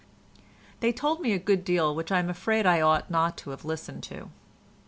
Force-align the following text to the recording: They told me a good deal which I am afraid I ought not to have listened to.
They 0.79 0.91
told 0.91 1.21
me 1.21 1.31
a 1.33 1.37
good 1.37 1.63
deal 1.63 1.93
which 1.93 2.11
I 2.11 2.17
am 2.17 2.27
afraid 2.27 2.65
I 2.65 2.81
ought 2.81 3.11
not 3.11 3.37
to 3.37 3.51
have 3.51 3.63
listened 3.63 4.01
to. 4.05 4.31